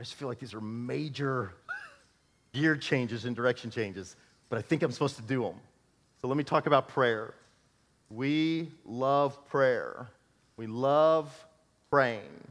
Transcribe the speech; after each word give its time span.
I 0.00 0.02
just 0.02 0.14
feel 0.14 0.28
like 0.28 0.38
these 0.38 0.54
are 0.54 0.62
major 0.62 1.52
gear 2.54 2.74
changes 2.74 3.26
and 3.26 3.36
direction 3.36 3.70
changes, 3.70 4.16
but 4.48 4.58
I 4.58 4.62
think 4.62 4.82
I'm 4.82 4.92
supposed 4.92 5.16
to 5.16 5.22
do 5.22 5.42
them. 5.42 5.56
So 6.22 6.26
let 6.26 6.38
me 6.38 6.42
talk 6.42 6.64
about 6.64 6.88
prayer. 6.88 7.34
We 8.08 8.72
love 8.86 9.46
prayer. 9.48 10.08
We 10.56 10.66
love 10.66 11.30
praying. 11.90 12.48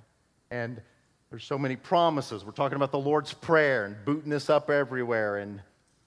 And 0.51 0.79
there's 1.31 1.43
so 1.43 1.57
many 1.57 1.75
promises. 1.75 2.45
We're 2.45 2.51
talking 2.51 2.75
about 2.75 2.91
the 2.91 2.99
Lord's 2.99 3.33
Prayer 3.33 3.85
and 3.85 3.95
booting 4.05 4.29
this 4.29 4.51
up 4.51 4.69
everywhere. 4.69 5.37
And 5.37 5.59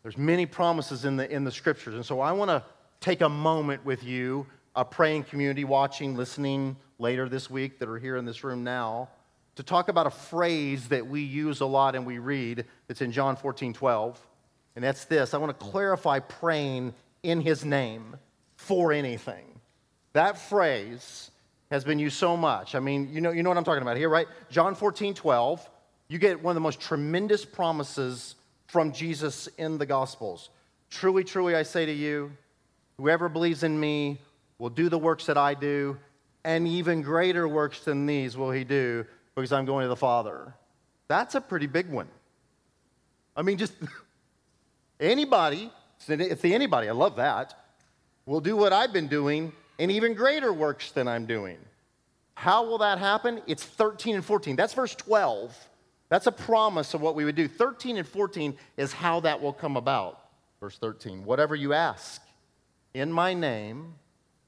there's 0.04 0.16
many 0.16 0.46
promises 0.46 1.04
in 1.04 1.16
the, 1.16 1.28
in 1.28 1.42
the 1.42 1.50
scriptures. 1.50 1.94
And 1.94 2.06
so 2.06 2.20
I 2.20 2.30
want 2.30 2.50
to 2.50 2.62
take 3.00 3.20
a 3.20 3.28
moment 3.28 3.84
with 3.84 4.04
you, 4.04 4.46
a 4.76 4.84
praying 4.84 5.24
community 5.24 5.64
watching, 5.64 6.16
listening 6.16 6.76
later 7.00 7.28
this 7.28 7.50
week 7.50 7.80
that 7.80 7.88
are 7.88 7.98
here 7.98 8.16
in 8.16 8.24
this 8.24 8.44
room 8.44 8.62
now, 8.62 9.08
to 9.56 9.62
talk 9.62 9.88
about 9.88 10.06
a 10.06 10.10
phrase 10.10 10.88
that 10.88 11.06
we 11.06 11.20
use 11.22 11.60
a 11.60 11.66
lot 11.66 11.94
and 11.94 12.06
we 12.06 12.18
read 12.18 12.64
that's 12.88 13.02
in 13.02 13.12
John 13.12 13.36
14, 13.36 13.72
12. 13.72 14.26
And 14.74 14.84
that's 14.84 15.04
this 15.04 15.34
I 15.34 15.38
want 15.38 15.58
to 15.58 15.66
clarify 15.66 16.18
praying 16.18 16.94
in 17.22 17.40
his 17.40 17.64
name 17.64 18.16
for 18.56 18.92
anything. 18.92 19.60
That 20.12 20.38
phrase 20.38 21.30
has 21.70 21.84
been 21.84 21.98
used 21.98 22.16
so 22.16 22.36
much. 22.36 22.74
I 22.74 22.80
mean, 22.80 23.08
you 23.12 23.20
know, 23.20 23.30
you 23.30 23.42
know 23.42 23.50
what 23.50 23.58
I'm 23.58 23.64
talking 23.64 23.82
about 23.82 23.96
here, 23.96 24.08
right? 24.08 24.26
John 24.50 24.74
14, 24.74 25.14
12. 25.14 25.68
You 26.08 26.18
get 26.18 26.42
one 26.42 26.52
of 26.52 26.54
the 26.54 26.60
most 26.60 26.80
tremendous 26.80 27.44
promises 27.44 28.34
from 28.66 28.92
Jesus 28.92 29.48
in 29.58 29.78
the 29.78 29.86
Gospels. 29.86 30.50
Truly, 30.90 31.24
truly, 31.24 31.54
I 31.54 31.62
say 31.62 31.86
to 31.86 31.92
you, 31.92 32.32
whoever 32.98 33.28
believes 33.28 33.62
in 33.62 33.78
me 33.78 34.20
will 34.58 34.68
do 34.68 34.88
the 34.88 34.98
works 34.98 35.26
that 35.26 35.38
I 35.38 35.54
do, 35.54 35.96
and 36.44 36.68
even 36.68 37.00
greater 37.00 37.48
works 37.48 37.80
than 37.80 38.04
these 38.04 38.36
will 38.36 38.50
he 38.50 38.64
do, 38.64 39.06
because 39.34 39.52
I'm 39.52 39.64
going 39.64 39.84
to 39.84 39.88
the 39.88 39.96
Father. 39.96 40.54
That's 41.08 41.34
a 41.34 41.40
pretty 41.40 41.66
big 41.66 41.88
one. 41.88 42.08
I 43.36 43.42
mean, 43.42 43.58
just 43.58 43.74
anybody, 45.00 45.70
the 46.06 46.54
anybody, 46.54 46.88
I 46.88 46.92
love 46.92 47.16
that, 47.16 47.54
will 48.26 48.40
do 48.40 48.56
what 48.56 48.72
I've 48.72 48.92
been 48.92 49.08
doing 49.08 49.52
and 49.78 49.90
even 49.90 50.14
greater 50.14 50.52
works 50.52 50.92
than 50.92 51.08
I'm 51.08 51.26
doing. 51.26 51.58
How 52.34 52.64
will 52.64 52.78
that 52.78 52.98
happen? 52.98 53.42
It's 53.46 53.64
13 53.64 54.16
and 54.16 54.24
14. 54.24 54.56
That's 54.56 54.74
verse 54.74 54.94
12. 54.94 55.56
That's 56.08 56.26
a 56.26 56.32
promise 56.32 56.94
of 56.94 57.00
what 57.00 57.14
we 57.14 57.24
would 57.24 57.36
do. 57.36 57.48
13 57.48 57.96
and 57.96 58.06
14 58.06 58.56
is 58.76 58.92
how 58.92 59.20
that 59.20 59.40
will 59.40 59.52
come 59.52 59.76
about. 59.76 60.18
Verse 60.60 60.78
13 60.78 61.24
Whatever 61.24 61.56
you 61.56 61.72
ask 61.72 62.22
in 62.94 63.10
my 63.10 63.34
name, 63.34 63.94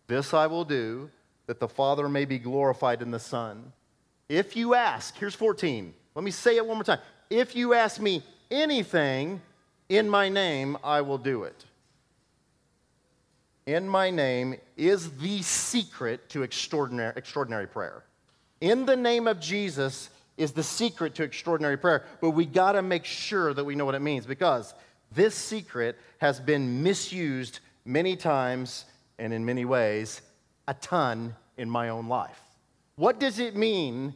this 0.06 0.34
I 0.34 0.46
will 0.46 0.64
do, 0.64 1.10
that 1.46 1.60
the 1.60 1.68
Father 1.68 2.08
may 2.08 2.24
be 2.24 2.38
glorified 2.38 3.02
in 3.02 3.10
the 3.10 3.18
Son. 3.18 3.72
If 4.34 4.56
you 4.56 4.74
ask, 4.74 5.16
here's 5.16 5.34
14. 5.34 5.94
Let 6.14 6.24
me 6.24 6.30
say 6.30 6.56
it 6.56 6.66
one 6.66 6.77
more 6.77 6.84
time. 6.84 7.00
If 7.30 7.54
you 7.54 7.74
ask 7.74 8.00
me 8.00 8.22
anything 8.50 9.40
in 9.88 10.08
my 10.08 10.28
name, 10.28 10.77
I 10.82 11.00
will 11.02 11.18
do 11.18 11.44
it 11.44 11.64
in 13.66 13.88
my 13.88 14.10
name 14.10 14.56
is 14.77 15.10
the 15.18 15.40
secret 15.42 16.28
to 16.30 16.42
extraordinary, 16.42 17.12
extraordinary 17.16 17.66
prayer. 17.66 18.05
In 18.60 18.84
the 18.86 18.96
name 18.96 19.27
of 19.27 19.40
Jesus 19.40 20.10
is 20.36 20.52
the 20.52 20.62
secret 20.62 21.14
to 21.14 21.22
extraordinary 21.22 21.77
prayer. 21.77 22.05
But 22.20 22.30
we 22.30 22.44
got 22.44 22.72
to 22.72 22.82
make 22.82 23.05
sure 23.05 23.55
that 23.55 23.64
we 23.64 23.74
know 23.74 23.84
what 23.84 23.94
it 23.94 24.02
means 24.02 24.27
because 24.27 24.74
this 25.12 25.34
secret 25.34 25.98
has 26.18 26.40
been 26.40 26.82
misused 26.82 27.60
many 27.84 28.16
times 28.16 28.84
and 29.18 29.32
in 29.32 29.44
many 29.44 29.64
ways, 29.64 30.22
a 30.66 30.74
ton 30.74 31.34
in 31.56 31.70
my 31.70 31.88
own 31.88 32.08
life. 32.08 32.40
What 32.96 33.20
does 33.20 33.38
it 33.38 33.56
mean? 33.56 34.14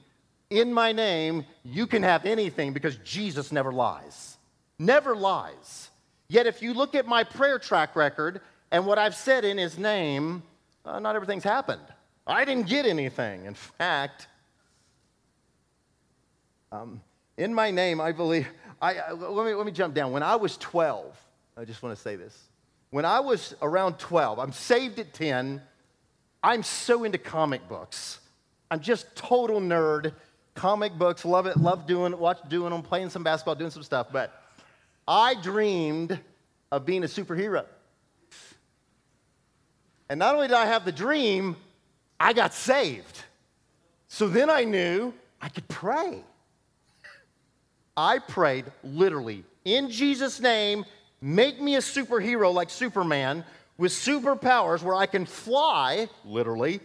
In 0.50 0.72
my 0.72 0.92
name, 0.92 1.44
you 1.62 1.86
can 1.86 2.02
have 2.02 2.24
anything 2.24 2.72
because 2.72 2.96
Jesus 2.98 3.52
never 3.52 3.72
lies. 3.72 4.38
Never 4.78 5.14
lies. 5.14 5.90
Yet, 6.28 6.46
if 6.46 6.62
you 6.62 6.72
look 6.72 6.94
at 6.94 7.06
my 7.06 7.24
prayer 7.24 7.58
track 7.58 7.96
record, 7.96 8.40
and 8.70 8.86
what 8.86 8.98
I've 8.98 9.14
said 9.14 9.44
in 9.44 9.58
his 9.58 9.78
name, 9.78 10.42
uh, 10.84 10.98
not 10.98 11.16
everything's 11.16 11.44
happened. 11.44 11.82
I 12.26 12.44
didn't 12.44 12.68
get 12.68 12.86
anything. 12.86 13.46
In 13.46 13.54
fact, 13.54 14.28
um, 16.70 17.00
in 17.36 17.54
my 17.54 17.70
name, 17.70 18.00
I 18.00 18.12
believe, 18.12 18.46
I, 18.80 19.12
let, 19.12 19.46
me, 19.46 19.54
let 19.54 19.66
me 19.66 19.72
jump 19.72 19.94
down. 19.94 20.12
When 20.12 20.22
I 20.22 20.36
was 20.36 20.56
12, 20.58 21.14
I 21.56 21.64
just 21.64 21.82
want 21.82 21.96
to 21.96 22.00
say 22.00 22.16
this. 22.16 22.38
When 22.90 23.04
I 23.04 23.20
was 23.20 23.54
around 23.62 23.98
12, 23.98 24.38
I'm 24.38 24.52
saved 24.52 24.98
at 24.98 25.12
10. 25.12 25.62
I'm 26.42 26.62
so 26.62 27.04
into 27.04 27.18
comic 27.18 27.66
books. 27.68 28.20
I'm 28.70 28.80
just 28.80 29.14
total 29.16 29.60
nerd. 29.60 30.12
Comic 30.58 30.98
books, 30.98 31.24
love 31.24 31.46
it, 31.46 31.56
love 31.56 31.86
doing, 31.86 32.18
watch 32.18 32.40
doing 32.48 32.70
them, 32.70 32.82
playing 32.82 33.10
some 33.10 33.22
basketball, 33.22 33.54
doing 33.54 33.70
some 33.70 33.84
stuff. 33.84 34.08
But 34.10 34.42
I 35.06 35.36
dreamed 35.40 36.18
of 36.72 36.84
being 36.84 37.04
a 37.04 37.06
superhero. 37.06 37.64
And 40.08 40.18
not 40.18 40.34
only 40.34 40.48
did 40.48 40.56
I 40.56 40.66
have 40.66 40.84
the 40.84 40.90
dream, 40.90 41.54
I 42.18 42.32
got 42.32 42.54
saved. 42.54 43.22
So 44.08 44.26
then 44.26 44.50
I 44.50 44.64
knew 44.64 45.14
I 45.40 45.48
could 45.48 45.68
pray. 45.68 46.24
I 47.96 48.18
prayed 48.18 48.64
literally, 48.82 49.44
in 49.64 49.90
Jesus' 49.90 50.40
name, 50.40 50.84
make 51.20 51.60
me 51.60 51.76
a 51.76 51.80
superhero 51.80 52.52
like 52.52 52.70
Superman 52.70 53.44
with 53.76 53.92
superpowers 53.92 54.82
where 54.82 54.96
I 54.96 55.06
can 55.06 55.24
fly, 55.24 56.08
literally, 56.24 56.80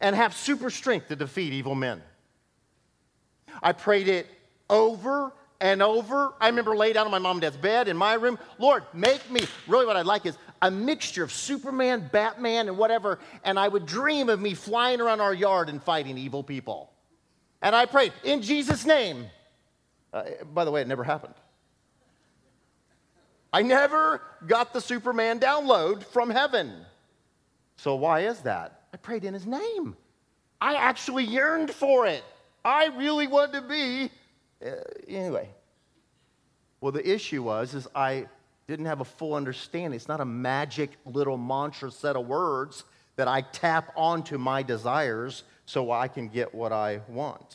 and 0.00 0.14
have 0.14 0.32
super 0.32 0.70
strength 0.70 1.08
to 1.08 1.16
defeat 1.16 1.52
evil 1.52 1.74
men. 1.74 2.02
I 3.62 3.72
prayed 3.72 4.08
it 4.08 4.26
over 4.68 5.32
and 5.60 5.82
over. 5.82 6.34
I 6.40 6.48
remember 6.48 6.76
laying 6.76 6.94
down 6.94 7.06
on 7.06 7.12
my 7.12 7.18
mom 7.18 7.36
and 7.36 7.42
dad's 7.42 7.56
bed 7.56 7.88
in 7.88 7.96
my 7.96 8.14
room. 8.14 8.38
Lord, 8.58 8.84
make 8.92 9.30
me. 9.30 9.46
Really, 9.66 9.86
what 9.86 9.96
I'd 9.96 10.06
like 10.06 10.26
is 10.26 10.36
a 10.62 10.70
mixture 10.70 11.22
of 11.22 11.32
Superman, 11.32 12.08
Batman, 12.12 12.68
and 12.68 12.78
whatever, 12.78 13.18
and 13.44 13.58
I 13.58 13.68
would 13.68 13.86
dream 13.86 14.28
of 14.28 14.40
me 14.40 14.54
flying 14.54 15.00
around 15.00 15.20
our 15.20 15.34
yard 15.34 15.68
and 15.68 15.82
fighting 15.82 16.18
evil 16.18 16.42
people. 16.42 16.90
And 17.62 17.74
I 17.74 17.86
prayed, 17.86 18.12
in 18.24 18.42
Jesus' 18.42 18.84
name. 18.84 19.26
Uh, 20.12 20.24
by 20.54 20.64
the 20.64 20.70
way, 20.70 20.80
it 20.80 20.88
never 20.88 21.04
happened. 21.04 21.34
I 23.52 23.62
never 23.62 24.22
got 24.46 24.72
the 24.72 24.80
Superman 24.80 25.40
download 25.40 26.04
from 26.04 26.30
heaven. 26.30 26.72
So, 27.76 27.94
why 27.96 28.20
is 28.20 28.40
that? 28.40 28.82
I 28.92 28.96
prayed 28.96 29.24
in 29.24 29.34
his 29.34 29.46
name. 29.46 29.96
I 30.60 30.74
actually 30.74 31.24
yearned 31.24 31.70
for 31.70 32.06
it. 32.06 32.24
I 32.66 32.86
really 32.86 33.28
wanted 33.28 33.60
to 33.60 33.68
be. 33.68 34.10
Uh, 34.60 34.74
anyway. 35.06 35.48
Well, 36.80 36.90
the 36.90 37.08
issue 37.08 37.44
was 37.44 37.74
is 37.74 37.86
I 37.94 38.26
didn't 38.66 38.86
have 38.86 39.00
a 39.00 39.04
full 39.04 39.34
understanding. 39.34 39.94
It's 39.94 40.08
not 40.08 40.20
a 40.20 40.24
magic 40.24 40.90
little 41.04 41.38
mantra 41.38 41.92
set 41.92 42.16
of 42.16 42.26
words 42.26 42.82
that 43.14 43.28
I 43.28 43.42
tap 43.42 43.92
onto 43.96 44.36
my 44.36 44.64
desires 44.64 45.44
so 45.64 45.92
I 45.92 46.08
can 46.08 46.28
get 46.28 46.52
what 46.52 46.72
I 46.72 47.00
want. 47.08 47.54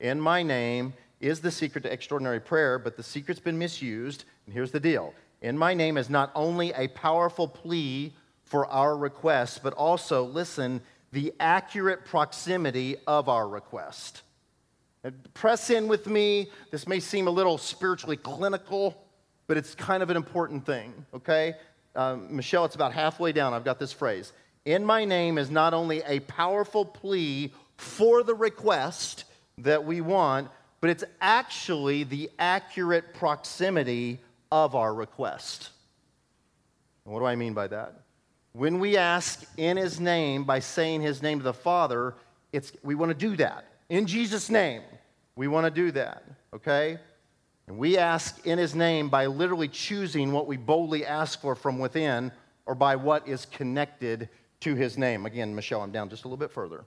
In 0.00 0.20
my 0.20 0.42
name 0.42 0.92
is 1.20 1.40
the 1.40 1.50
secret 1.50 1.82
to 1.84 1.92
extraordinary 1.92 2.40
prayer, 2.40 2.78
but 2.78 2.98
the 2.98 3.02
secret's 3.02 3.40
been 3.40 3.58
misused. 3.58 4.24
And 4.44 4.54
here's 4.54 4.70
the 4.70 4.80
deal 4.80 5.14
In 5.40 5.56
my 5.56 5.72
name 5.72 5.96
is 5.96 6.10
not 6.10 6.30
only 6.34 6.72
a 6.74 6.88
powerful 6.88 7.48
plea 7.48 8.12
for 8.44 8.66
our 8.66 8.98
requests, 8.98 9.58
but 9.58 9.72
also, 9.72 10.24
listen, 10.24 10.82
the 11.12 11.32
accurate 11.40 12.04
proximity 12.04 12.96
of 13.06 13.28
our 13.28 13.48
request. 13.48 14.22
Press 15.34 15.70
in 15.70 15.88
with 15.88 16.06
me. 16.06 16.50
This 16.70 16.86
may 16.86 17.00
seem 17.00 17.26
a 17.26 17.30
little 17.30 17.58
spiritually 17.58 18.16
clinical 18.16 19.06
but 19.50 19.56
it's 19.56 19.74
kind 19.74 20.00
of 20.00 20.10
an 20.10 20.16
important 20.16 20.64
thing, 20.64 20.94
okay? 21.12 21.56
Um, 21.96 22.36
Michelle, 22.36 22.64
it's 22.66 22.76
about 22.76 22.92
halfway 22.92 23.32
down. 23.32 23.52
I've 23.52 23.64
got 23.64 23.80
this 23.80 23.92
phrase. 23.92 24.32
In 24.64 24.84
my 24.84 25.04
name 25.04 25.38
is 25.38 25.50
not 25.50 25.74
only 25.74 26.02
a 26.06 26.20
powerful 26.20 26.84
plea 26.84 27.52
for 27.76 28.22
the 28.22 28.32
request 28.32 29.24
that 29.58 29.84
we 29.84 30.02
want, 30.02 30.48
but 30.80 30.88
it's 30.88 31.02
actually 31.20 32.04
the 32.04 32.30
accurate 32.38 33.12
proximity 33.12 34.20
of 34.52 34.76
our 34.76 34.94
request. 34.94 35.70
What 37.02 37.18
do 37.18 37.24
I 37.24 37.34
mean 37.34 37.52
by 37.52 37.66
that? 37.66 38.02
When 38.52 38.80
we 38.80 38.96
ask 38.96 39.44
in 39.56 39.76
his 39.76 40.00
name 40.00 40.44
by 40.44 40.58
saying 40.58 41.02
his 41.02 41.22
name 41.22 41.38
to 41.38 41.44
the 41.44 41.54
Father, 41.54 42.14
it's, 42.52 42.72
we 42.82 42.94
want 42.94 43.10
to 43.10 43.14
do 43.14 43.36
that. 43.36 43.64
In 43.88 44.06
Jesus' 44.06 44.50
name, 44.50 44.82
we 45.36 45.48
want 45.48 45.66
to 45.66 45.70
do 45.70 45.92
that, 45.92 46.24
okay? 46.54 46.98
And 47.68 47.78
we 47.78 47.96
ask 47.96 48.44
in 48.46 48.58
his 48.58 48.74
name 48.74 49.08
by 49.08 49.26
literally 49.26 49.68
choosing 49.68 50.32
what 50.32 50.48
we 50.48 50.56
boldly 50.56 51.06
ask 51.06 51.40
for 51.40 51.54
from 51.54 51.78
within 51.78 52.32
or 52.66 52.74
by 52.74 52.96
what 52.96 53.26
is 53.28 53.46
connected 53.46 54.28
to 54.60 54.74
his 54.74 54.98
name. 54.98 55.26
Again, 55.26 55.54
Michelle, 55.54 55.82
I'm 55.82 55.92
down 55.92 56.08
just 56.08 56.24
a 56.24 56.26
little 56.26 56.36
bit 56.36 56.50
further. 56.50 56.84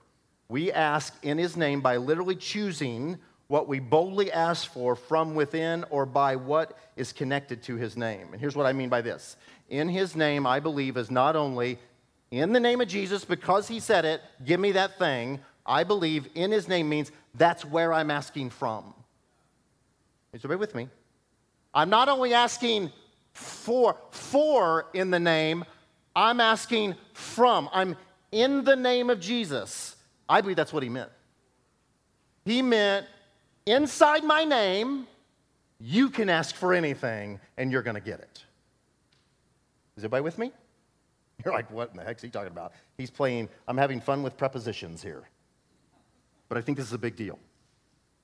We 0.48 0.70
ask 0.70 1.14
in 1.24 1.38
his 1.38 1.56
name 1.56 1.80
by 1.80 1.96
literally 1.96 2.36
choosing 2.36 3.18
what 3.48 3.68
we 3.68 3.78
boldly 3.78 4.32
ask 4.32 4.70
for 4.72 4.96
from 4.96 5.34
within 5.34 5.84
or 5.90 6.06
by 6.06 6.36
what 6.36 6.78
is 6.96 7.12
connected 7.12 7.62
to 7.64 7.76
his 7.76 7.96
name. 7.96 8.28
And 8.32 8.40
here's 8.40 8.56
what 8.56 8.66
I 8.66 8.72
mean 8.72 8.88
by 8.88 9.00
this 9.00 9.36
in 9.68 9.88
his 9.88 10.14
name, 10.14 10.46
I 10.46 10.60
believe, 10.60 10.96
is 10.96 11.10
not 11.10 11.36
only 11.36 11.78
in 12.30 12.52
the 12.52 12.60
name 12.60 12.80
of 12.80 12.88
Jesus, 12.88 13.24
because 13.24 13.68
he 13.68 13.80
said 13.80 14.04
it, 14.04 14.20
give 14.44 14.60
me 14.60 14.72
that 14.72 14.98
thing. 14.98 15.40
I 15.66 15.84
believe 15.84 16.28
in 16.34 16.50
his 16.50 16.68
name 16.68 16.88
means 16.88 17.10
that's 17.34 17.64
where 17.64 17.92
I'm 17.92 18.10
asking 18.10 18.50
from. 18.50 18.94
So 20.40 20.48
bear 20.48 20.58
with 20.58 20.74
me. 20.74 20.88
I'm 21.72 21.90
not 21.90 22.08
only 22.08 22.34
asking 22.34 22.90
for, 23.32 23.96
for 24.10 24.86
in 24.94 25.10
the 25.10 25.20
name, 25.20 25.64
I'm 26.14 26.40
asking 26.40 26.96
from. 27.12 27.68
I'm 27.72 27.96
in 28.32 28.64
the 28.64 28.76
name 28.76 29.10
of 29.10 29.20
Jesus. 29.20 29.96
I 30.28 30.40
believe 30.40 30.56
that's 30.56 30.72
what 30.72 30.82
he 30.82 30.88
meant. 30.88 31.10
He 32.44 32.62
meant 32.62 33.06
inside 33.66 34.24
my 34.24 34.44
name, 34.44 35.06
you 35.80 36.10
can 36.10 36.30
ask 36.30 36.54
for 36.54 36.74
anything 36.74 37.40
and 37.56 37.70
you're 37.70 37.82
going 37.82 37.94
to 37.94 38.00
get 38.00 38.20
it. 38.20 38.44
Is 39.96 40.04
everybody 40.04 40.22
with 40.22 40.38
me? 40.38 40.50
You're 41.44 41.54
like, 41.54 41.70
what 41.70 41.90
in 41.90 41.96
the 41.96 42.04
heck 42.04 42.16
is 42.16 42.22
he 42.22 42.30
talking 42.30 42.52
about? 42.52 42.72
He's 42.96 43.10
playing, 43.10 43.48
I'm 43.66 43.76
having 43.76 44.00
fun 44.00 44.22
with 44.22 44.36
prepositions 44.36 45.02
here. 45.02 45.24
But 46.48 46.58
I 46.58 46.60
think 46.60 46.78
this 46.78 46.86
is 46.86 46.92
a 46.92 46.98
big 46.98 47.16
deal. 47.16 47.38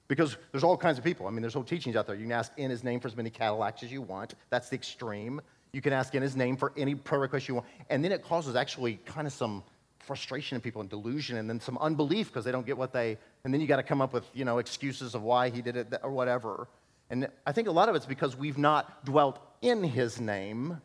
Because 0.09 0.37
there's 0.53 0.65
all 0.65 0.77
kinds 0.77 0.99
of 0.99 1.05
people. 1.05 1.27
I 1.27 1.31
mean, 1.31 1.41
there's 1.41 1.55
whole 1.55 1.65
teachings 1.65 1.97
out 1.97 2.07
there. 2.07 2.17
You 2.17 2.23
can 2.23 2.33
ask 2.33 2.53
in 2.57 2.71
his 2.71 2.83
name 2.83 2.99
for 2.99 3.09
as 3.09 3.17
many 3.17 3.31
Cadillacs 3.31 3.83
as 3.83 3.93
you 3.93 4.03
want. 4.03 4.35
That's 4.49 4.69
the 4.69 4.77
extreme. 4.77 5.41
You 5.73 5.81
can 5.81 5.93
ask 5.93 6.15
in 6.15 6.23
his 6.23 6.35
name 6.35 6.57
for 6.57 6.73
any 6.77 6.95
prayer 6.95 7.21
request 7.21 7.49
you 7.49 7.57
want. 7.57 7.67
And 7.89 8.05
then 8.05 8.11
it 8.11 8.23
causes 8.23 8.57
actually 8.57 9.01
kind 9.05 9.27
of 9.27 9.33
some 9.33 9.63
frustration 10.01 10.57
in 10.57 10.61
people 10.61 10.81
and 10.81 10.91
delusion 10.91 11.37
and 11.37 11.49
then 11.49 11.61
some 11.61 11.79
unbelief 11.79 12.29
because 12.29 12.45
they 12.45 12.53
don't 12.53 12.67
get 12.67 12.77
what 12.77 12.93
they, 12.93 13.19
and 13.45 13.53
then 13.53 13.61
you 13.61 13.67
got 13.67 13.77
to 13.77 13.83
come 13.83 14.01
up 14.01 14.13
with, 14.13 14.25
you 14.35 14.45
know, 14.45 14.59
excuses 14.59 15.15
of 15.15 15.23
why 15.23 15.51
he 15.51 15.63
did 15.63 15.77
it 15.77 15.95
or 16.03 16.11
whatever. 16.11 16.69
And 17.09 17.29
I 17.47 17.53
think 17.53 17.69
a 17.69 17.73
lot 17.73 17.89
of 17.89 17.95
it's 17.95 18.07
because 18.07 18.37
we've 18.37 18.59
not 18.59 19.05
dwelt 19.05 19.41
in 19.63 19.83
his 19.83 20.21
name. 20.21 20.81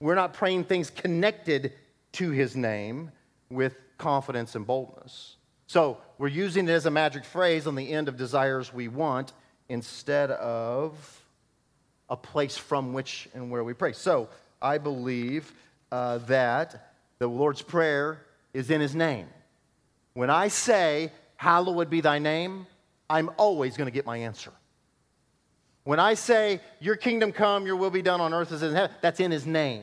We're 0.00 0.14
not 0.14 0.34
praying 0.34 0.64
things 0.64 0.90
connected 0.90 1.72
to 2.12 2.30
his 2.30 2.56
name 2.56 3.12
with 3.50 3.76
confidence 3.98 4.54
and 4.54 4.66
boldness. 4.66 5.36
So 5.66 5.98
we're 6.18 6.28
using 6.28 6.68
it 6.68 6.72
as 6.72 6.86
a 6.86 6.90
magic 6.90 7.24
phrase 7.24 7.66
on 7.66 7.76
the 7.76 7.92
end 7.92 8.08
of 8.08 8.16
desires 8.16 8.74
we 8.74 8.88
want 8.88 9.32
instead 9.68 10.30
of 10.32 11.22
a 12.10 12.16
place 12.16 12.58
from 12.58 12.92
which 12.92 13.28
and 13.32 13.50
where 13.50 13.64
we 13.64 13.72
pray. 13.72 13.92
So 13.92 14.28
I 14.60 14.78
believe 14.78 15.52
uh, 15.90 16.18
that 16.18 16.94
the 17.18 17.26
Lord's 17.26 17.62
Prayer 17.62 18.20
is 18.52 18.70
in 18.70 18.80
His 18.80 18.94
name. 18.94 19.28
When 20.14 20.28
I 20.28 20.48
say, 20.48 21.10
Hallowed 21.42 21.90
be 21.90 22.00
thy 22.00 22.20
name, 22.20 22.68
I'm 23.10 23.28
always 23.36 23.76
going 23.76 23.88
to 23.88 23.90
get 23.90 24.06
my 24.06 24.16
answer. 24.16 24.52
When 25.82 25.98
I 25.98 26.14
say, 26.14 26.60
Your 26.78 26.94
kingdom 26.94 27.32
come, 27.32 27.66
your 27.66 27.74
will 27.74 27.90
be 27.90 28.00
done 28.00 28.20
on 28.20 28.32
earth 28.32 28.52
as 28.52 28.62
in 28.62 28.72
heaven, 28.72 28.94
that's 29.00 29.18
in 29.18 29.32
His 29.32 29.44
name. 29.44 29.82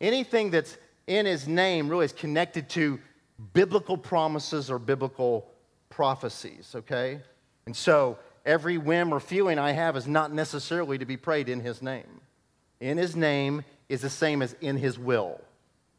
Anything 0.00 0.50
that's 0.50 0.78
in 1.06 1.26
His 1.26 1.46
name 1.46 1.90
really 1.90 2.06
is 2.06 2.12
connected 2.14 2.70
to 2.70 2.98
biblical 3.52 3.98
promises 3.98 4.70
or 4.70 4.78
biblical 4.78 5.46
prophecies, 5.90 6.72
okay? 6.74 7.20
And 7.66 7.76
so 7.76 8.16
every 8.46 8.78
whim 8.78 9.12
or 9.12 9.20
feeling 9.20 9.58
I 9.58 9.72
have 9.72 9.94
is 9.94 10.06
not 10.06 10.32
necessarily 10.32 10.96
to 10.96 11.04
be 11.04 11.18
prayed 11.18 11.50
in 11.50 11.60
his 11.60 11.82
name. 11.82 12.22
In 12.80 12.96
his 12.96 13.14
name 13.14 13.62
is 13.90 14.00
the 14.00 14.08
same 14.08 14.40
as 14.40 14.56
in 14.62 14.78
his 14.78 14.98
will. 14.98 15.38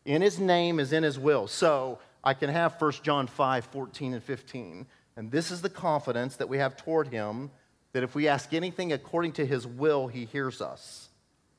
In 0.03 0.23
his 0.23 0.39
name 0.39 0.79
is 0.79 0.93
in 0.93 1.03
his 1.03 1.19
will. 1.19 1.45
So 1.45 1.99
I 2.23 2.33
can 2.33 2.49
have 2.49 2.79
1 2.81 2.91
John 3.03 3.27
5, 3.27 3.65
14 3.65 4.13
and 4.13 4.23
15. 4.23 4.85
And 5.15 5.31
this 5.31 5.51
is 5.51 5.61
the 5.61 5.69
confidence 5.69 6.35
that 6.37 6.49
we 6.49 6.57
have 6.57 6.77
toward 6.77 7.07
him 7.07 7.51
that 7.93 8.03
if 8.03 8.13
we 8.13 8.27
ask 8.27 8.53
anything 8.53 8.93
according 8.93 9.31
to 9.33 9.45
his 9.45 9.65
will, 9.65 10.07
he 10.07 10.25
hears 10.25 10.61
us. 10.61 11.09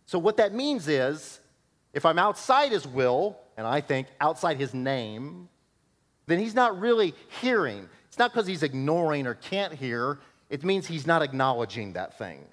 So 0.06 0.18
what 0.18 0.36
that 0.36 0.54
means 0.54 0.86
is 0.88 1.40
if 1.92 2.06
I'm 2.06 2.18
outside 2.18 2.70
his 2.70 2.86
will, 2.86 3.38
and 3.56 3.66
I 3.66 3.80
think 3.80 4.06
outside 4.20 4.56
his 4.56 4.72
name, 4.72 5.48
then 6.26 6.38
he's 6.38 6.54
not 6.54 6.78
really 6.80 7.14
hearing. 7.40 7.88
It's 8.06 8.18
not 8.18 8.32
because 8.32 8.46
he's 8.46 8.62
ignoring 8.62 9.26
or 9.26 9.34
can't 9.34 9.72
hear, 9.72 10.18
it 10.48 10.64
means 10.64 10.86
he's 10.86 11.06
not 11.06 11.22
acknowledging 11.22 11.94
that 11.94 12.16
thing. 12.16 12.44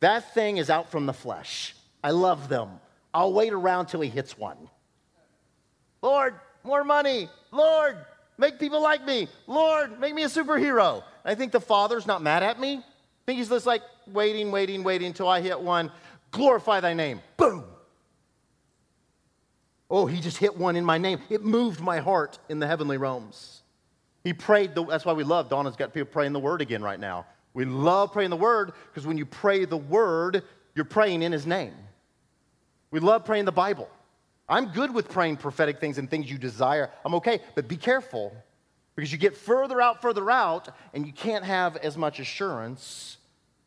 That 0.00 0.34
thing 0.34 0.58
is 0.58 0.70
out 0.70 0.90
from 0.90 1.06
the 1.06 1.12
flesh. 1.12 1.74
I 2.04 2.10
love 2.10 2.48
them. 2.48 2.68
I'll 3.12 3.32
wait 3.32 3.52
around 3.52 3.86
till 3.86 4.00
he 4.00 4.08
hits 4.08 4.38
one. 4.38 4.68
Lord, 6.02 6.34
more 6.66 6.84
money. 6.84 7.28
Lord, 7.50 7.96
make 8.38 8.58
people 8.58 8.80
like 8.82 9.04
me. 9.04 9.28
Lord, 9.46 9.98
make 10.00 10.14
me 10.14 10.24
a 10.24 10.28
superhero. 10.28 11.02
I 11.24 11.34
think 11.34 11.52
the 11.52 11.60
Father's 11.60 12.06
not 12.06 12.22
mad 12.22 12.42
at 12.42 12.60
me. 12.60 12.76
I 12.76 12.82
think 13.24 13.38
he's 13.38 13.48
just 13.48 13.66
like 13.66 13.82
waiting, 14.06 14.50
waiting, 14.52 14.84
waiting 14.84 15.08
until 15.08 15.28
I 15.28 15.40
hit 15.40 15.60
one. 15.60 15.90
Glorify 16.30 16.80
thy 16.80 16.94
name. 16.94 17.20
Boom. 17.36 17.64
Oh, 19.88 20.06
he 20.06 20.20
just 20.20 20.38
hit 20.38 20.56
one 20.56 20.76
in 20.76 20.84
my 20.84 20.98
name. 20.98 21.20
It 21.30 21.44
moved 21.44 21.80
my 21.80 22.00
heart 22.00 22.38
in 22.48 22.58
the 22.58 22.66
heavenly 22.66 22.96
realms. 22.96 23.62
He 24.24 24.32
prayed, 24.32 24.74
the, 24.74 24.84
that's 24.84 25.04
why 25.04 25.12
we 25.12 25.22
love, 25.22 25.48
Donna's 25.48 25.76
got 25.76 25.94
people 25.94 26.10
praying 26.10 26.32
the 26.32 26.40
word 26.40 26.60
again 26.60 26.82
right 26.82 26.98
now. 26.98 27.26
We 27.54 27.64
love 27.64 28.12
praying 28.12 28.30
the 28.30 28.36
word 28.36 28.72
because 28.88 29.06
when 29.06 29.16
you 29.16 29.24
pray 29.24 29.64
the 29.64 29.76
word, 29.76 30.42
you're 30.74 30.84
praying 30.84 31.22
in 31.22 31.30
his 31.30 31.46
name. 31.46 31.74
We 32.90 33.00
love 33.00 33.24
praying 33.24 33.44
the 33.44 33.52
Bible. 33.52 33.88
I'm 34.48 34.66
good 34.66 34.94
with 34.94 35.08
praying 35.08 35.38
prophetic 35.38 35.80
things 35.80 35.98
and 35.98 36.08
things 36.08 36.30
you 36.30 36.38
desire. 36.38 36.90
I'm 37.04 37.14
okay, 37.16 37.40
but 37.54 37.66
be 37.66 37.76
careful 37.76 38.32
because 38.94 39.12
you 39.12 39.18
get 39.18 39.36
further 39.36 39.80
out, 39.80 40.00
further 40.00 40.30
out, 40.30 40.68
and 40.94 41.06
you 41.06 41.12
can't 41.12 41.44
have 41.44 41.76
as 41.76 41.96
much 41.96 42.20
assurance 42.20 43.18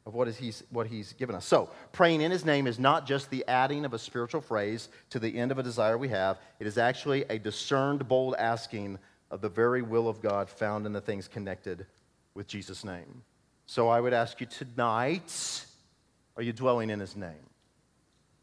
of 0.05 0.15
what, 0.15 0.27
is 0.27 0.37
he's, 0.37 0.63
what 0.71 0.87
he's 0.87 1.13
given 1.13 1.35
us. 1.35 1.45
So, 1.45 1.69
praying 1.91 2.21
in 2.21 2.31
his 2.31 2.45
name 2.45 2.65
is 2.65 2.79
not 2.79 3.05
just 3.05 3.29
the 3.29 3.45
adding 3.47 3.85
of 3.85 3.93
a 3.93 3.99
spiritual 3.99 4.41
phrase 4.41 4.89
to 5.11 5.19
the 5.19 5.37
end 5.37 5.51
of 5.51 5.59
a 5.59 5.63
desire 5.63 5.97
we 5.97 6.09
have, 6.09 6.39
it 6.59 6.65
is 6.65 6.77
actually 6.77 7.25
a 7.29 7.37
discerned, 7.37 8.07
bold 8.07 8.35
asking 8.39 8.97
of 9.29 9.41
the 9.41 9.49
very 9.49 9.83
will 9.83 10.09
of 10.09 10.21
God 10.21 10.49
found 10.49 10.87
in 10.87 10.93
the 10.93 11.01
things 11.01 11.27
connected 11.27 11.85
with 12.33 12.47
Jesus' 12.47 12.83
name. 12.83 13.21
So, 13.67 13.87
I 13.87 14.01
would 14.01 14.13
ask 14.13 14.39
you 14.41 14.47
tonight 14.47 15.65
are 16.37 16.43
you 16.43 16.53
dwelling 16.53 16.89
in 16.89 17.01
his 17.01 17.17
name? 17.17 17.49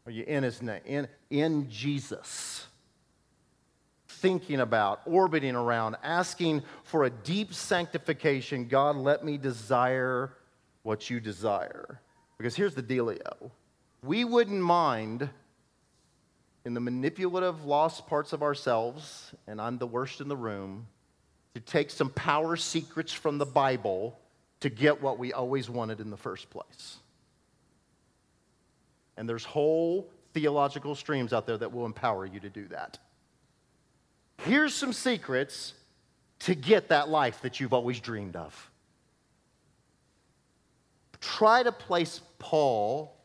Are 0.07 0.11
you 0.11 0.23
in 0.23 0.41
his 0.41 0.61
name? 0.61 0.79
In, 0.85 1.07
in 1.29 1.69
Jesus? 1.69 2.65
Thinking 4.07 4.61
about, 4.61 5.01
orbiting 5.05 5.53
around, 5.53 5.97
asking 6.01 6.63
for 6.85 7.03
a 7.03 7.09
deep 7.09 7.53
sanctification. 7.53 8.69
God, 8.69 8.95
let 8.95 9.25
me 9.25 9.37
desire 9.37 10.31
what 10.83 11.09
you 11.09 11.19
desire. 11.19 11.99
Because 12.37 12.55
here's 12.55 12.73
the 12.73 12.81
dealio 12.81 13.51
we 14.01 14.23
wouldn't 14.23 14.61
mind 14.61 15.29
in 16.63 16.73
the 16.73 16.79
manipulative, 16.79 17.65
lost 17.65 18.07
parts 18.07 18.31
of 18.31 18.41
ourselves, 18.41 19.33
and 19.45 19.59
I'm 19.59 19.77
the 19.77 19.87
worst 19.87 20.21
in 20.21 20.29
the 20.29 20.37
room, 20.37 20.87
to 21.53 21.59
take 21.59 21.89
some 21.89 22.11
power 22.11 22.55
secrets 22.55 23.11
from 23.11 23.39
the 23.39 23.45
Bible 23.45 24.17
to 24.61 24.69
get 24.69 25.01
what 25.01 25.19
we 25.19 25.33
always 25.33 25.69
wanted 25.69 25.99
in 25.99 26.11
the 26.11 26.17
first 26.17 26.49
place. 26.49 26.97
And 29.17 29.27
there's 29.27 29.45
whole 29.45 30.09
theological 30.33 30.95
streams 30.95 31.33
out 31.33 31.45
there 31.45 31.57
that 31.57 31.73
will 31.73 31.85
empower 31.85 32.25
you 32.25 32.39
to 32.39 32.49
do 32.49 32.67
that. 32.67 32.99
Here's 34.43 34.73
some 34.73 34.93
secrets 34.93 35.73
to 36.39 36.53
get 36.53 36.89
that 36.89 37.09
life 37.09 37.41
that 37.41 37.59
you've 37.59 37.73
always 37.73 37.99
dreamed 37.99 38.35
of 38.35 38.71
try 41.19 41.63
to 41.63 41.71
place 41.71 42.21
Paul 42.39 43.15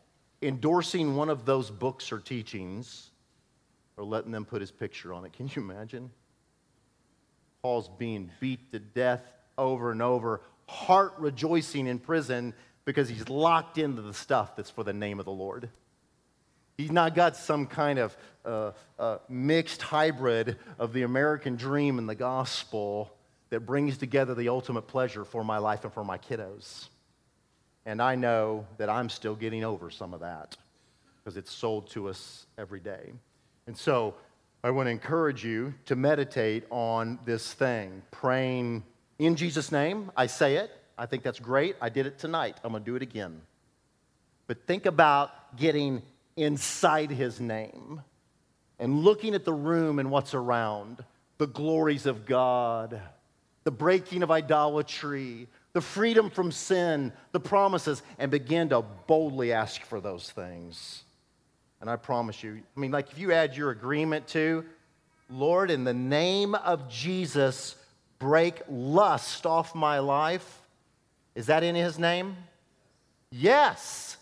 endorsing 0.40 1.14
one 1.14 1.28
of 1.28 1.44
those 1.44 1.70
books 1.70 2.11
or 2.11 2.18
teachings 2.18 3.11
or 3.96 4.04
letting 4.04 4.32
them 4.32 4.44
put 4.44 4.61
his 4.61 4.70
picture 4.70 5.12
on 5.12 5.25
it. 5.25 5.32
Can 5.32 5.49
you 5.54 5.62
imagine? 5.62 6.11
Paul's 7.62 7.88
being 7.99 8.30
beat 8.40 8.72
to 8.72 8.78
death 8.78 9.22
over 9.56 9.92
and 9.92 10.02
over, 10.02 10.40
heart 10.66 11.14
rejoicing 11.18 11.87
in 11.87 11.99
prison 11.99 12.54
because 12.84 13.08
he's 13.08 13.28
locked 13.28 13.78
into 13.78 14.02
the 14.02 14.14
stuff 14.14 14.56
that's 14.56 14.70
for 14.70 14.82
the 14.82 14.92
name 14.92 15.20
of 15.20 15.25
the 15.25 15.32
Lord. 15.32 15.68
He's 16.82 16.90
not 16.90 17.14
got 17.14 17.36
some 17.36 17.66
kind 17.66 18.00
of 18.00 18.16
uh, 18.44 18.72
uh, 18.98 19.18
mixed 19.28 19.82
hybrid 19.82 20.56
of 20.80 20.92
the 20.92 21.02
American 21.02 21.54
dream 21.54 21.96
and 21.96 22.08
the 22.08 22.16
gospel 22.16 23.14
that 23.50 23.60
brings 23.60 23.96
together 23.98 24.34
the 24.34 24.48
ultimate 24.48 24.88
pleasure 24.88 25.24
for 25.24 25.44
my 25.44 25.58
life 25.58 25.84
and 25.84 25.92
for 25.92 26.02
my 26.02 26.18
kiddos. 26.18 26.88
And 27.86 28.02
I 28.02 28.16
know 28.16 28.66
that 28.78 28.90
I'm 28.90 29.08
still 29.08 29.36
getting 29.36 29.62
over 29.62 29.90
some 29.90 30.12
of 30.12 30.20
that 30.20 30.56
because 31.18 31.36
it's 31.36 31.52
sold 31.52 31.88
to 31.90 32.08
us 32.08 32.46
every 32.58 32.80
day. 32.80 33.12
And 33.68 33.78
so 33.78 34.16
I 34.64 34.70
want 34.70 34.88
to 34.88 34.90
encourage 34.90 35.44
you 35.44 35.74
to 35.84 35.94
meditate 35.94 36.64
on 36.68 37.20
this 37.24 37.54
thing, 37.54 38.02
praying 38.10 38.82
in 39.20 39.36
Jesus' 39.36 39.70
name. 39.70 40.10
I 40.16 40.26
say 40.26 40.56
it. 40.56 40.72
I 40.98 41.06
think 41.06 41.22
that's 41.22 41.38
great. 41.38 41.76
I 41.80 41.90
did 41.90 42.06
it 42.06 42.18
tonight. 42.18 42.56
I'm 42.64 42.72
going 42.72 42.82
to 42.82 42.90
do 42.90 42.96
it 42.96 43.02
again. 43.02 43.40
But 44.48 44.66
think 44.66 44.86
about 44.86 45.56
getting 45.56 46.02
inside 46.36 47.10
his 47.10 47.40
name 47.40 48.02
and 48.78 49.00
looking 49.00 49.34
at 49.34 49.44
the 49.44 49.52
room 49.52 49.98
and 49.98 50.10
what's 50.10 50.34
around 50.34 51.04
the 51.38 51.46
glories 51.46 52.06
of 52.06 52.24
God, 52.24 53.00
the 53.64 53.70
breaking 53.70 54.22
of 54.22 54.30
idolatry, 54.30 55.48
the 55.72 55.80
freedom 55.80 56.30
from 56.30 56.52
sin, 56.52 57.12
the 57.32 57.40
promises, 57.40 58.02
and 58.18 58.30
begin 58.30 58.68
to 58.68 58.82
boldly 59.06 59.52
ask 59.52 59.82
for 59.82 60.00
those 60.00 60.30
things. 60.30 61.02
And 61.80 61.90
I 61.90 61.96
promise 61.96 62.42
you, 62.42 62.62
I 62.76 62.80
mean, 62.80 62.92
like 62.92 63.10
if 63.10 63.18
you 63.18 63.32
add 63.32 63.56
your 63.56 63.70
agreement 63.70 64.28
to, 64.28 64.64
Lord, 65.28 65.70
in 65.70 65.84
the 65.84 65.94
name 65.94 66.54
of 66.54 66.88
Jesus, 66.88 67.74
break 68.18 68.62
lust 68.68 69.46
off 69.46 69.74
my 69.74 69.98
life. 69.98 70.62
Is 71.34 71.46
that 71.46 71.64
in 71.64 71.74
his 71.74 71.98
name? 71.98 72.36
Yes. 73.30 74.16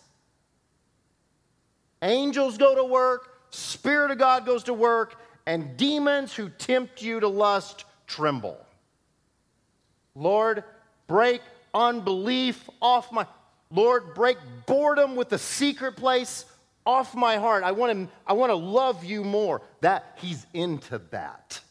Angels 2.01 2.57
go 2.57 2.75
to 2.75 2.83
work, 2.83 3.29
Spirit 3.51 4.11
of 4.11 4.17
God 4.17 4.45
goes 4.45 4.63
to 4.63 4.73
work, 4.73 5.15
and 5.45 5.75
demons 5.77 6.33
who 6.33 6.49
tempt 6.49 7.01
you 7.01 7.19
to 7.19 7.27
lust 7.27 7.85
tremble. 8.07 8.57
Lord, 10.15 10.63
break 11.07 11.41
unbelief 11.73 12.69
off 12.81 13.11
my 13.11 13.25
Lord, 13.69 14.13
break 14.13 14.37
boredom 14.65 15.15
with 15.15 15.29
the 15.29 15.37
secret 15.37 15.95
place 15.95 16.45
off 16.85 17.15
my 17.15 17.37
heart. 17.37 17.63
I 17.63 17.71
want 17.71 17.93
to 17.93 18.13
I 18.27 18.33
want 18.33 18.49
to 18.49 18.55
love 18.55 19.03
you 19.03 19.23
more. 19.23 19.61
That 19.81 20.17
he's 20.21 20.45
into 20.53 20.99
that. 21.11 21.61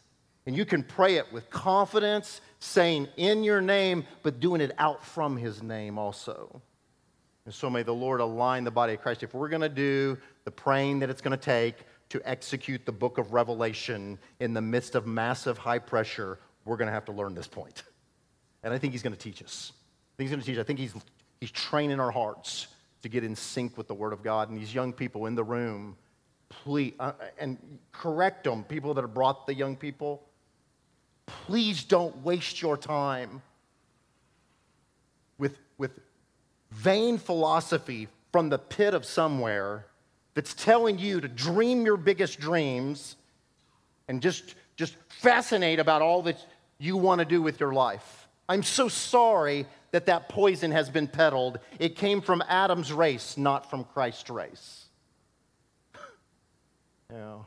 And 0.46 0.56
you 0.56 0.64
can 0.64 0.82
pray 0.82 1.16
it 1.16 1.30
with 1.32 1.50
confidence, 1.50 2.40
saying 2.58 3.08
in 3.16 3.44
your 3.44 3.60
name, 3.60 4.04
but 4.22 4.40
doing 4.40 4.60
it 4.60 4.72
out 4.78 5.04
from 5.04 5.36
his 5.36 5.62
name 5.62 5.98
also. 5.98 6.62
And 7.44 7.54
so 7.54 7.70
may 7.70 7.82
the 7.82 7.94
Lord 7.94 8.20
align 8.20 8.64
the 8.64 8.70
body 8.70 8.94
of 8.94 9.00
Christ. 9.00 9.22
If 9.22 9.34
we're 9.34 9.48
going 9.48 9.62
to 9.62 9.68
do 9.68 10.18
the 10.44 10.50
praying 10.50 11.00
that 11.00 11.10
it's 11.10 11.20
going 11.20 11.36
to 11.36 11.42
take 11.42 11.74
to 12.10 12.20
execute 12.28 12.84
the 12.84 12.92
book 12.92 13.18
of 13.18 13.32
Revelation 13.32 14.18
in 14.40 14.52
the 14.52 14.60
midst 14.60 14.94
of 14.94 15.06
massive 15.06 15.56
high 15.56 15.78
pressure, 15.78 16.38
we're 16.64 16.76
going 16.76 16.86
to 16.86 16.92
have 16.92 17.04
to 17.06 17.12
learn 17.12 17.34
this 17.34 17.46
point. 17.46 17.82
And 18.62 18.74
I 18.74 18.78
think 18.78 18.92
he's 18.92 19.02
going 19.02 19.14
to 19.14 19.18
teach 19.18 19.42
us. 19.42 19.72
I 19.72 20.16
think 20.16 20.28
he's 20.28 20.30
going 20.30 20.40
to 20.40 20.46
teach. 20.46 20.58
Us. 20.58 20.62
I 20.62 20.66
think 20.66 20.78
he's, 20.78 20.94
he's 21.40 21.50
training 21.50 21.98
our 21.98 22.10
hearts 22.10 22.66
to 23.02 23.08
get 23.08 23.24
in 23.24 23.34
sync 23.34 23.78
with 23.78 23.88
the 23.88 23.94
Word 23.94 24.12
of 24.12 24.22
God. 24.22 24.50
And 24.50 24.58
these 24.58 24.74
young 24.74 24.92
people 24.92 25.26
in 25.26 25.34
the 25.34 25.44
room, 25.44 25.96
please, 26.50 26.92
uh, 27.00 27.12
and 27.38 27.58
correct 27.92 28.44
them, 28.44 28.64
people 28.64 28.92
that 28.94 29.02
have 29.02 29.14
brought 29.14 29.46
the 29.46 29.54
young 29.54 29.76
people, 29.76 30.22
please 31.26 31.84
don't 31.84 32.22
waste 32.22 32.60
your 32.60 32.76
time 32.76 33.40
with, 35.38 35.58
with 35.78 35.92
vain 36.70 37.18
philosophy 37.18 38.08
from 38.32 38.48
the 38.48 38.58
pit 38.58 38.94
of 38.94 39.04
somewhere 39.04 39.86
that's 40.34 40.54
telling 40.54 40.98
you 40.98 41.20
to 41.20 41.28
dream 41.28 41.84
your 41.84 41.96
biggest 41.96 42.38
dreams 42.38 43.16
and 44.08 44.22
just, 44.22 44.54
just 44.76 44.94
fascinate 45.08 45.78
about 45.78 46.02
all 46.02 46.22
that 46.22 46.38
you 46.78 46.96
want 46.96 47.18
to 47.18 47.24
do 47.24 47.42
with 47.42 47.60
your 47.60 47.72
life. 47.72 48.28
I'm 48.48 48.62
so 48.62 48.88
sorry 48.88 49.66
that 49.92 50.06
that 50.06 50.28
poison 50.28 50.70
has 50.70 50.88
been 50.88 51.08
peddled. 51.08 51.58
It 51.78 51.96
came 51.96 52.20
from 52.20 52.42
Adam's 52.48 52.92
race, 52.92 53.36
not 53.36 53.68
from 53.68 53.84
Christ's 53.84 54.30
race. 54.30 54.86
you 55.94 57.16
know, 57.16 57.44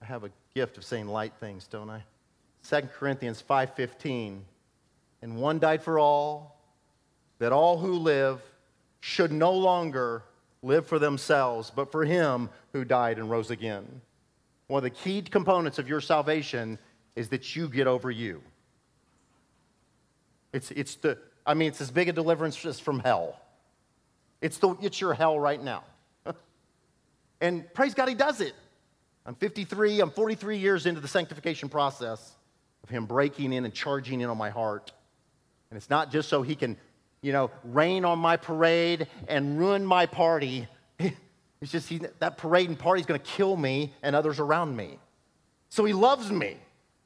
I 0.00 0.04
have 0.04 0.24
a 0.24 0.30
gift 0.54 0.76
of 0.78 0.84
saying 0.84 1.08
light 1.08 1.32
things, 1.40 1.66
don't 1.66 1.90
I? 1.90 2.02
2 2.68 2.88
Corinthians 2.98 3.42
5:15. 3.48 4.40
And 5.22 5.36
one 5.36 5.58
died 5.58 5.82
for 5.82 5.98
all, 5.98 6.56
that 7.42 7.50
all 7.50 7.76
who 7.76 7.94
live 7.94 8.40
should 9.00 9.32
no 9.32 9.50
longer 9.50 10.22
live 10.62 10.86
for 10.86 11.00
themselves, 11.00 11.72
but 11.74 11.90
for 11.90 12.04
him 12.04 12.48
who 12.72 12.84
died 12.84 13.18
and 13.18 13.28
rose 13.28 13.50
again. 13.50 14.00
One 14.68 14.78
of 14.78 14.84
the 14.84 14.90
key 14.90 15.22
components 15.22 15.80
of 15.80 15.88
your 15.88 16.00
salvation 16.00 16.78
is 17.16 17.30
that 17.30 17.56
you 17.56 17.68
get 17.68 17.88
over 17.88 18.12
you. 18.12 18.42
It's, 20.52 20.70
it's 20.70 20.94
the, 20.94 21.18
I 21.44 21.54
mean, 21.54 21.66
it's 21.66 21.80
as 21.80 21.90
big 21.90 22.08
a 22.08 22.12
deliverance 22.12 22.64
as 22.64 22.78
from 22.78 23.00
hell. 23.00 23.40
It's, 24.40 24.58
the, 24.58 24.76
it's 24.80 25.00
your 25.00 25.12
hell 25.12 25.36
right 25.36 25.60
now. 25.60 25.82
and 27.40 27.64
praise 27.74 27.92
God, 27.92 28.08
He 28.08 28.14
does 28.14 28.40
it. 28.40 28.54
I'm 29.26 29.34
53, 29.34 29.98
I'm 29.98 30.12
43 30.12 30.58
years 30.58 30.86
into 30.86 31.00
the 31.00 31.08
sanctification 31.08 31.68
process 31.68 32.36
of 32.84 32.88
Him 32.88 33.04
breaking 33.04 33.52
in 33.52 33.64
and 33.64 33.74
charging 33.74 34.20
in 34.20 34.30
on 34.30 34.38
my 34.38 34.50
heart. 34.50 34.92
And 35.70 35.76
it's 35.76 35.90
not 35.90 36.12
just 36.12 36.28
so 36.28 36.42
He 36.42 36.54
can, 36.54 36.76
you 37.22 37.32
know, 37.32 37.50
rain 37.64 38.04
on 38.04 38.18
my 38.18 38.36
parade 38.36 39.06
and 39.28 39.58
ruin 39.58 39.86
my 39.86 40.06
party. 40.06 40.68
It's 41.62 41.70
just 41.70 41.88
he, 41.88 42.00
that 42.18 42.38
parade 42.38 42.68
and 42.68 42.76
party 42.76 43.00
is 43.02 43.06
going 43.06 43.20
to 43.20 43.24
kill 43.24 43.56
me 43.56 43.94
and 44.02 44.16
others 44.16 44.40
around 44.40 44.76
me. 44.76 44.98
So 45.68 45.84
He 45.84 45.92
loves 45.92 46.28
me. 46.28 46.56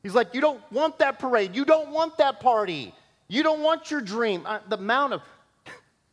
He's 0.02 0.14
like, 0.14 0.32
You 0.32 0.40
don't 0.40 0.62
want 0.72 0.98
that 1.00 1.18
parade. 1.18 1.54
You 1.54 1.66
don't 1.66 1.90
want 1.90 2.16
that 2.16 2.40
party. 2.40 2.94
You 3.28 3.42
don't 3.42 3.60
want 3.60 3.90
your 3.90 4.00
dream. 4.00 4.46
Uh, 4.46 4.60
the 4.66 4.78
amount 4.78 5.12
of, 5.12 5.20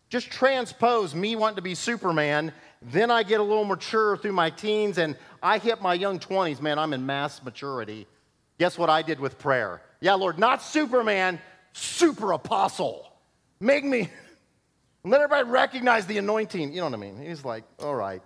just 0.10 0.29
transpose 0.29 1.15
me 1.15 1.38
wanting 1.38 1.55
to 1.55 1.62
be 1.62 1.74
Superman, 1.74 2.51
then 2.81 3.10
I 3.10 3.24
get 3.24 3.39
a 3.39 3.43
little 3.43 3.63
mature 3.63 4.17
through 4.17 4.33
my 4.33 4.50
teens 4.50 4.98
and 4.98 5.15
I 5.41 5.57
hit 5.57 5.81
my 5.81 5.93
young 5.93 6.19
20s. 6.19 6.60
Man, 6.60 6.77
I'm 6.77 6.91
in 6.91 7.05
mass 7.05 7.41
maturity. 7.41 8.07
Guess 8.60 8.77
what 8.77 8.89
I 8.89 9.03
did 9.03 9.22
with 9.22 9.39
prayer? 9.39 9.81
Yeah, 10.01 10.15
Lord, 10.15 10.38
not 10.38 10.62
Superman, 10.62 11.39
super 11.72 12.33
apostle. 12.33 13.12
Make 13.60 13.83
me, 13.83 14.10
let 15.03 15.22
everybody 15.22 15.50
recognize 15.50 16.05
the 16.05 16.17
anointing. 16.17 16.74
You 16.74 16.81
know 16.81 16.86
what 16.86 16.93
I 16.93 16.98
mean? 16.98 17.22
He's 17.22 17.45
like, 17.45 17.63
all 17.79 17.95
right, 17.95 18.22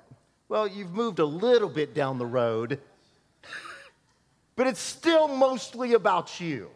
well, 0.50 0.68
you've 0.68 0.94
moved 0.94 1.20
a 1.20 1.26
little 1.26 1.70
bit 1.70 1.94
down 1.94 2.18
the 2.18 2.26
road, 2.26 2.80
but 4.56 4.68
it's 4.68 4.80
still 4.80 5.28
mostly 5.28 5.94
about 5.94 6.40
you. 6.40 6.70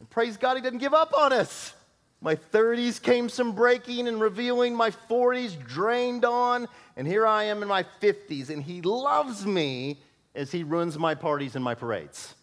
And 0.00 0.08
praise 0.10 0.36
God, 0.36 0.56
He 0.56 0.62
didn't 0.62 0.80
give 0.80 0.94
up 0.94 1.12
on 1.16 1.32
us. 1.32 1.74
My 2.20 2.36
30s 2.36 3.02
came 3.02 3.28
some 3.28 3.54
breaking 3.54 4.08
and 4.08 4.18
revealing, 4.18 4.74
my 4.74 4.90
40s 4.90 5.62
drained 5.66 6.24
on, 6.24 6.68
and 6.96 7.06
here 7.06 7.26
I 7.26 7.44
am 7.44 7.62
in 7.62 7.68
my 7.68 7.84
50s, 8.00 8.48
and 8.48 8.62
He 8.62 8.80
loves 8.80 9.44
me 9.44 9.98
as 10.34 10.50
He 10.50 10.64
ruins 10.64 10.98
my 10.98 11.14
parties 11.14 11.54
and 11.54 11.62
my 11.62 11.74
parades 11.74 12.34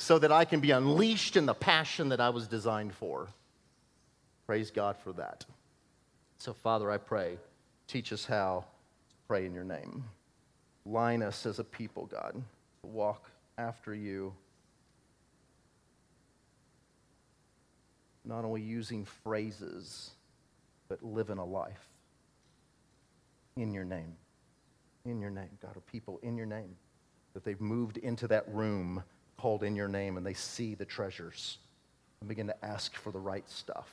so 0.00 0.16
that 0.16 0.30
I 0.30 0.44
can 0.44 0.60
be 0.60 0.70
unleashed 0.70 1.36
in 1.36 1.44
the 1.44 1.54
passion 1.54 2.10
that 2.10 2.20
I 2.20 2.30
was 2.30 2.46
designed 2.46 2.94
for. 2.94 3.26
Praise 4.46 4.70
God 4.70 4.96
for 4.96 5.12
that. 5.14 5.44
So, 6.38 6.52
Father, 6.52 6.88
I 6.88 6.98
pray, 6.98 7.36
teach 7.88 8.12
us 8.12 8.24
how 8.24 8.64
to 9.10 9.16
pray 9.26 9.44
in 9.44 9.52
your 9.52 9.64
name. 9.64 10.04
Line 10.86 11.20
us 11.20 11.44
as 11.46 11.58
a 11.58 11.64
people, 11.64 12.06
God, 12.06 12.32
to 12.34 12.86
walk 12.86 13.28
after 13.58 13.92
you. 13.92 14.32
not 18.24 18.44
only 18.44 18.60
using 18.60 19.06
phrases, 19.24 20.10
but 20.86 21.02
living 21.02 21.38
a 21.38 21.44
life 21.44 21.88
in 23.56 23.72
your 23.72 23.84
name. 23.84 24.14
In 25.06 25.18
your 25.18 25.30
name. 25.30 25.48
God, 25.62 25.74
are 25.74 25.80
people 25.80 26.20
in 26.22 26.36
your 26.36 26.44
name 26.44 26.76
that 27.32 27.42
they've 27.42 27.60
moved 27.60 27.96
into 27.96 28.28
that 28.28 28.46
room 28.54 29.02
called 29.38 29.62
in 29.62 29.76
your 29.76 29.88
name 29.88 30.16
and 30.16 30.26
they 30.26 30.34
see 30.34 30.74
the 30.74 30.84
treasures 30.84 31.58
and 32.20 32.28
begin 32.28 32.48
to 32.48 32.64
ask 32.64 32.94
for 32.96 33.12
the 33.12 33.18
right 33.20 33.48
stuff. 33.48 33.88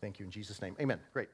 Thank 0.00 0.18
you 0.18 0.24
in 0.24 0.30
Jesus' 0.30 0.60
name. 0.62 0.74
Amen. 0.80 0.98
Great. 1.12 1.28